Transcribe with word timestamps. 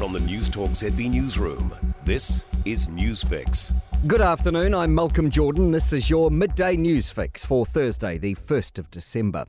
From 0.00 0.14
the 0.14 0.18
Newstalk 0.20 0.70
ZB 0.70 1.10
Newsroom, 1.10 1.74
this 2.06 2.42
is 2.64 2.88
Newsfix. 2.88 3.70
Good 4.06 4.22
afternoon, 4.22 4.74
I'm 4.74 4.94
Malcolm 4.94 5.28
Jordan. 5.28 5.72
This 5.72 5.92
is 5.92 6.08
your 6.08 6.30
midday 6.30 6.74
newsfix 6.74 7.44
for 7.44 7.66
Thursday, 7.66 8.16
the 8.16 8.34
1st 8.34 8.78
of 8.78 8.90
December. 8.90 9.44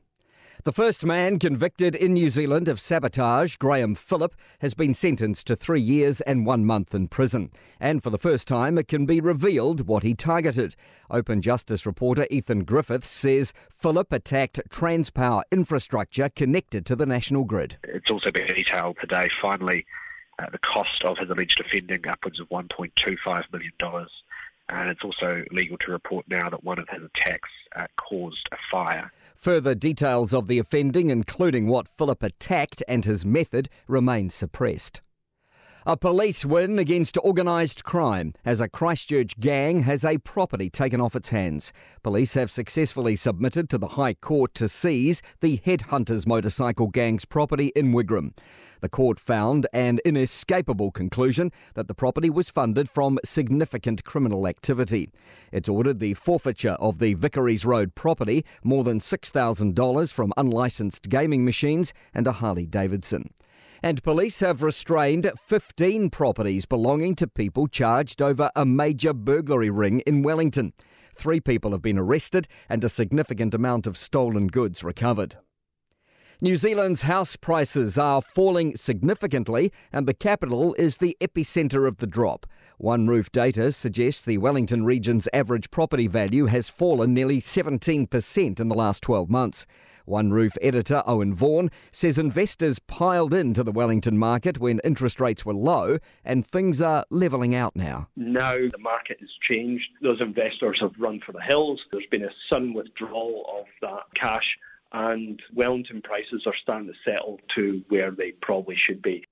The 0.64 0.72
first 0.74 1.06
man 1.06 1.38
convicted 1.38 1.94
in 1.94 2.12
New 2.12 2.28
Zealand 2.28 2.68
of 2.68 2.80
sabotage, 2.80 3.56
Graham 3.56 3.94
Phillip, 3.94 4.34
has 4.60 4.74
been 4.74 4.92
sentenced 4.92 5.46
to 5.46 5.56
three 5.56 5.80
years 5.80 6.20
and 6.20 6.44
one 6.44 6.66
month 6.66 6.94
in 6.94 7.08
prison. 7.08 7.50
And 7.80 8.02
for 8.02 8.10
the 8.10 8.18
first 8.18 8.46
time, 8.46 8.76
it 8.76 8.88
can 8.88 9.06
be 9.06 9.22
revealed 9.22 9.86
what 9.86 10.02
he 10.02 10.12
targeted. 10.12 10.76
Open 11.10 11.40
Justice 11.40 11.86
reporter 11.86 12.26
Ethan 12.30 12.64
Griffiths 12.64 13.08
says 13.08 13.54
Phillip 13.70 14.12
attacked 14.12 14.60
Transpower 14.68 15.44
infrastructure 15.50 16.28
connected 16.28 16.84
to 16.84 16.94
the 16.94 17.06
national 17.06 17.44
grid. 17.44 17.78
It's 17.84 18.10
also 18.10 18.30
been 18.30 18.48
detailed 18.48 18.98
today, 19.00 19.30
finally, 19.40 19.86
uh, 20.38 20.46
the 20.50 20.58
cost 20.58 21.04
of 21.04 21.18
his 21.18 21.30
alleged 21.30 21.60
offending, 21.60 22.06
upwards 22.06 22.40
of 22.40 22.48
$1.25 22.48 23.44
million. 23.52 23.72
And 24.68 24.90
it's 24.90 25.04
also 25.04 25.44
legal 25.50 25.76
to 25.78 25.90
report 25.90 26.24
now 26.28 26.48
that 26.48 26.64
one 26.64 26.78
of 26.78 26.88
his 26.88 27.02
attacks 27.02 27.50
uh, 27.76 27.86
caused 27.96 28.48
a 28.52 28.56
fire. 28.70 29.12
Further 29.34 29.74
details 29.74 30.32
of 30.32 30.48
the 30.48 30.58
offending, 30.58 31.10
including 31.10 31.66
what 31.66 31.88
Philip 31.88 32.22
attacked 32.22 32.82
and 32.88 33.04
his 33.04 33.26
method, 33.26 33.68
remain 33.86 34.30
suppressed. 34.30 35.02
A 35.84 35.96
police 35.96 36.44
win 36.44 36.78
against 36.78 37.18
organised 37.18 37.82
crime 37.82 38.34
as 38.44 38.60
a 38.60 38.68
Christchurch 38.68 39.40
gang 39.40 39.82
has 39.82 40.04
a 40.04 40.18
property 40.18 40.70
taken 40.70 41.00
off 41.00 41.16
its 41.16 41.30
hands. 41.30 41.72
Police 42.04 42.34
have 42.34 42.52
successfully 42.52 43.16
submitted 43.16 43.68
to 43.68 43.78
the 43.78 43.88
High 43.88 44.14
Court 44.14 44.54
to 44.54 44.68
seize 44.68 45.22
the 45.40 45.58
Headhunters 45.58 46.24
motorcycle 46.24 46.86
gang's 46.86 47.24
property 47.24 47.72
in 47.74 47.92
Wigram. 47.92 48.32
The 48.80 48.88
court 48.88 49.18
found 49.18 49.66
an 49.72 49.98
inescapable 50.04 50.92
conclusion 50.92 51.50
that 51.74 51.88
the 51.88 51.94
property 51.94 52.30
was 52.30 52.48
funded 52.48 52.88
from 52.88 53.18
significant 53.24 54.04
criminal 54.04 54.46
activity. 54.46 55.10
It's 55.50 55.68
ordered 55.68 55.98
the 55.98 56.14
forfeiture 56.14 56.76
of 56.78 57.00
the 57.00 57.16
Vickerys 57.16 57.66
Road 57.66 57.96
property, 57.96 58.44
more 58.62 58.84
than 58.84 59.00
$6,000 59.00 60.12
from 60.12 60.32
unlicensed 60.36 61.08
gaming 61.08 61.44
machines, 61.44 61.92
and 62.14 62.28
a 62.28 62.32
Harley 62.32 62.66
Davidson. 62.66 63.30
And 63.84 64.00
police 64.04 64.38
have 64.40 64.62
restrained 64.62 65.30
15 65.40 66.10
properties 66.10 66.66
belonging 66.66 67.16
to 67.16 67.26
people 67.26 67.66
charged 67.66 68.22
over 68.22 68.48
a 68.54 68.64
major 68.64 69.12
burglary 69.12 69.70
ring 69.70 70.00
in 70.06 70.22
Wellington. 70.22 70.72
Three 71.16 71.40
people 71.40 71.72
have 71.72 71.82
been 71.82 71.98
arrested 71.98 72.46
and 72.68 72.84
a 72.84 72.88
significant 72.88 73.54
amount 73.54 73.88
of 73.88 73.98
stolen 73.98 74.46
goods 74.46 74.84
recovered. 74.84 75.36
New 76.42 76.56
Zealand's 76.56 77.02
house 77.02 77.36
prices 77.36 77.96
are 77.96 78.20
falling 78.20 78.74
significantly, 78.74 79.72
and 79.92 80.08
the 80.08 80.12
capital 80.12 80.74
is 80.74 80.96
the 80.96 81.16
epicentre 81.20 81.86
of 81.86 81.98
the 81.98 82.06
drop. 82.08 82.46
OneRoof 82.80 83.30
data 83.30 83.70
suggests 83.70 84.22
the 84.22 84.38
Wellington 84.38 84.84
region's 84.84 85.28
average 85.32 85.70
property 85.70 86.08
value 86.08 86.46
has 86.46 86.68
fallen 86.68 87.14
nearly 87.14 87.40
17% 87.40 88.58
in 88.58 88.68
the 88.68 88.74
last 88.74 89.04
12 89.04 89.30
months. 89.30 89.66
OneRoof 90.08 90.56
editor 90.60 91.04
Owen 91.06 91.32
Vaughan 91.32 91.70
says 91.92 92.18
investors 92.18 92.80
piled 92.80 93.32
into 93.32 93.62
the 93.62 93.70
Wellington 93.70 94.18
market 94.18 94.58
when 94.58 94.80
interest 94.82 95.20
rates 95.20 95.46
were 95.46 95.54
low, 95.54 95.98
and 96.24 96.44
things 96.44 96.82
are 96.82 97.04
levelling 97.08 97.54
out 97.54 97.76
now. 97.76 98.08
Now 98.16 98.56
the 98.56 98.78
market 98.80 99.18
has 99.20 99.30
changed. 99.48 99.86
Those 100.02 100.20
investors 100.20 100.78
have 100.80 100.90
run 100.98 101.20
for 101.24 101.30
the 101.30 101.40
hills. 101.40 101.80
There's 101.92 102.04
been 102.10 102.24
a 102.24 102.34
sudden 102.50 102.74
withdrawal 102.74 103.44
of 103.60 103.66
that 103.80 104.20
cash 104.20 104.56
and 104.92 105.40
Wellington 105.54 106.02
prices 106.02 106.42
are 106.46 106.54
starting 106.62 106.88
to 106.88 106.94
settle 107.04 107.40
to 107.56 107.82
where 107.88 108.10
they 108.10 108.32
probably 108.42 108.76
should 108.76 109.02
be. 109.02 109.24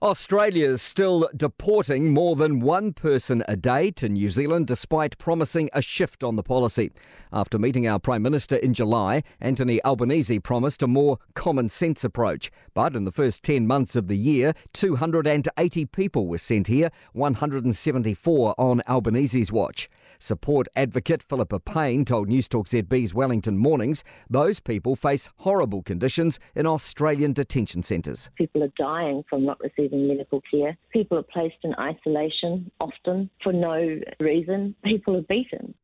Australia 0.00 0.64
is 0.68 0.80
still 0.80 1.28
deporting 1.36 2.14
more 2.14 2.36
than 2.36 2.60
one 2.60 2.92
person 2.92 3.42
a 3.48 3.56
day 3.56 3.90
to 3.90 4.08
New 4.08 4.30
Zealand 4.30 4.64
despite 4.68 5.18
promising 5.18 5.68
a 5.72 5.82
shift 5.82 6.22
on 6.22 6.36
the 6.36 6.42
policy. 6.44 6.92
After 7.32 7.58
meeting 7.58 7.88
our 7.88 7.98
Prime 7.98 8.22
Minister 8.22 8.54
in 8.54 8.74
July, 8.74 9.24
Anthony 9.40 9.82
Albanese 9.84 10.38
promised 10.38 10.84
a 10.84 10.86
more 10.86 11.18
common 11.34 11.68
sense 11.68 12.04
approach. 12.04 12.52
But 12.74 12.94
in 12.94 13.02
the 13.02 13.10
first 13.10 13.42
10 13.42 13.66
months 13.66 13.96
of 13.96 14.06
the 14.06 14.16
year, 14.16 14.52
280 14.72 15.86
people 15.86 16.28
were 16.28 16.38
sent 16.38 16.68
here, 16.68 16.90
174 17.14 18.54
on 18.56 18.82
Albanese's 18.86 19.50
watch. 19.50 19.90
Support 20.20 20.68
advocate 20.76 21.24
Philippa 21.24 21.58
Payne 21.58 22.04
told 22.04 22.28
Newstalk 22.28 22.68
ZB's 22.68 23.14
Wellington 23.14 23.58
Mornings 23.58 24.04
those 24.30 24.60
people 24.60 24.94
face 24.94 25.28
horrible 25.38 25.82
conditions 25.82 26.38
in 26.54 26.66
Australian 26.66 27.32
detention 27.32 27.82
centres. 27.82 28.30
People 28.36 28.62
are 28.62 28.72
dying 28.78 29.24
from 29.28 29.44
not 29.44 29.58
receiving 29.58 29.87
medical 29.96 30.42
care. 30.50 30.76
People 30.90 31.18
are 31.18 31.22
placed 31.22 31.58
in 31.64 31.74
isolation, 31.78 32.70
often 32.80 33.30
for 33.42 33.52
no 33.52 34.00
reason. 34.20 34.74
People 34.84 35.16
are 35.16 35.22
beaten. 35.22 35.74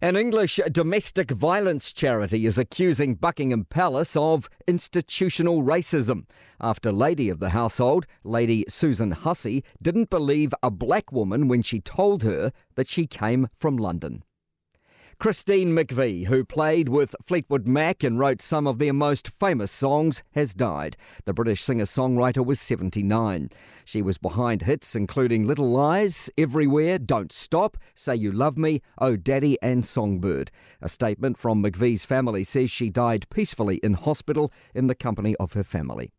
An 0.00 0.14
English 0.14 0.60
domestic 0.70 1.32
violence 1.32 1.92
charity 1.92 2.46
is 2.46 2.56
accusing 2.56 3.16
Buckingham 3.16 3.64
Palace 3.64 4.16
of 4.16 4.48
institutional 4.68 5.64
racism 5.64 6.26
after 6.60 6.92
Lady 6.92 7.28
of 7.28 7.40
the 7.40 7.50
Household, 7.50 8.06
Lady 8.22 8.64
Susan 8.68 9.10
Hussey, 9.10 9.64
didn't 9.82 10.08
believe 10.08 10.54
a 10.62 10.70
black 10.70 11.10
woman 11.10 11.48
when 11.48 11.62
she 11.62 11.80
told 11.80 12.22
her 12.22 12.52
that 12.76 12.88
she 12.88 13.08
came 13.08 13.48
from 13.56 13.76
London. 13.76 14.22
Christine 15.20 15.74
McVie, 15.74 16.26
who 16.26 16.44
played 16.44 16.88
with 16.88 17.16
Fleetwood 17.20 17.66
Mac 17.66 18.04
and 18.04 18.20
wrote 18.20 18.40
some 18.40 18.68
of 18.68 18.78
their 18.78 18.92
most 18.92 19.28
famous 19.28 19.72
songs, 19.72 20.22
has 20.36 20.54
died. 20.54 20.96
The 21.24 21.32
British 21.32 21.64
singer 21.64 21.86
songwriter 21.86 22.46
was 22.46 22.60
79. 22.60 23.50
She 23.84 24.00
was 24.00 24.16
behind 24.16 24.62
hits 24.62 24.94
including 24.94 25.44
Little 25.44 25.72
Lies, 25.72 26.30
Everywhere, 26.38 27.00
Don't 27.00 27.32
Stop, 27.32 27.76
Say 27.96 28.14
You 28.14 28.30
Love 28.30 28.56
Me, 28.56 28.80
Oh 28.98 29.16
Daddy, 29.16 29.58
and 29.60 29.84
Songbird. 29.84 30.52
A 30.80 30.88
statement 30.88 31.36
from 31.36 31.64
McVie's 31.64 32.04
family 32.04 32.44
says 32.44 32.70
she 32.70 32.88
died 32.88 33.28
peacefully 33.28 33.78
in 33.82 33.94
hospital 33.94 34.52
in 34.72 34.86
the 34.86 34.94
company 34.94 35.34
of 35.40 35.54
her 35.54 35.64
family. 35.64 36.12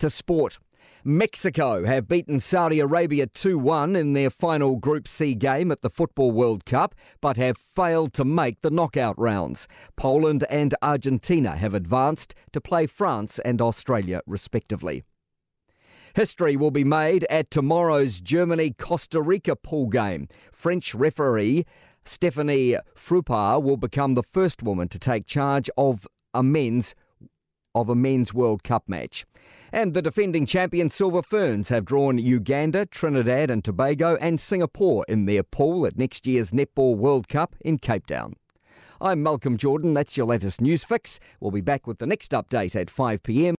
To 0.00 0.10
sport. 0.10 0.58
Mexico 1.04 1.84
have 1.84 2.08
beaten 2.08 2.40
Saudi 2.40 2.80
Arabia 2.80 3.26
2 3.26 3.58
1 3.58 3.96
in 3.96 4.12
their 4.12 4.30
final 4.30 4.76
Group 4.76 5.08
C 5.08 5.34
game 5.34 5.72
at 5.72 5.80
the 5.80 5.90
Football 5.90 6.32
World 6.32 6.64
Cup, 6.64 6.94
but 7.20 7.36
have 7.36 7.56
failed 7.56 8.12
to 8.14 8.24
make 8.24 8.60
the 8.60 8.70
knockout 8.70 9.18
rounds. 9.18 9.66
Poland 9.96 10.44
and 10.50 10.74
Argentina 10.82 11.56
have 11.56 11.74
advanced 11.74 12.34
to 12.52 12.60
play 12.60 12.86
France 12.86 13.38
and 13.40 13.62
Australia, 13.62 14.20
respectively. 14.26 15.02
History 16.14 16.56
will 16.56 16.70
be 16.70 16.84
made 16.84 17.24
at 17.30 17.50
tomorrow's 17.50 18.20
Germany 18.20 18.70
Costa 18.70 19.22
Rica 19.22 19.56
pool 19.56 19.86
game. 19.86 20.28
French 20.52 20.94
referee 20.94 21.64
Stephanie 22.04 22.76
Frappart 22.96 23.62
will 23.62 23.76
become 23.76 24.14
the 24.14 24.22
first 24.22 24.62
woman 24.62 24.88
to 24.88 24.98
take 24.98 25.26
charge 25.26 25.70
of 25.76 26.06
a 26.34 26.42
men's 26.42 26.94
of 27.74 27.88
a 27.88 27.94
men's 27.94 28.34
World 28.34 28.64
Cup 28.64 28.88
match. 28.88 29.24
And 29.72 29.94
the 29.94 30.02
defending 30.02 30.46
champion 30.46 30.88
Silver 30.88 31.22
Ferns 31.22 31.68
have 31.68 31.84
drawn 31.84 32.18
Uganda, 32.18 32.86
Trinidad 32.86 33.50
and 33.50 33.64
Tobago 33.64 34.16
and 34.16 34.40
Singapore 34.40 35.04
in 35.08 35.26
their 35.26 35.44
pool 35.44 35.86
at 35.86 35.96
next 35.96 36.26
year's 36.26 36.50
Netball 36.50 36.96
World 36.96 37.28
Cup 37.28 37.54
in 37.60 37.78
Cape 37.78 38.06
Town. 38.06 38.34
I'm 39.00 39.22
Malcolm 39.22 39.56
Jordan. 39.56 39.94
That's 39.94 40.16
your 40.16 40.26
latest 40.26 40.60
news 40.60 40.84
fix. 40.84 41.20
We'll 41.38 41.52
be 41.52 41.60
back 41.60 41.86
with 41.86 41.98
the 41.98 42.06
next 42.06 42.32
update 42.32 42.74
at 42.74 42.90
5 42.90 43.22
p.m. 43.22 43.54